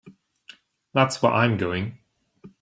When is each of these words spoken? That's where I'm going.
That's 0.95 1.21
where 1.21 1.31
I'm 1.31 1.57
going. 1.57 1.99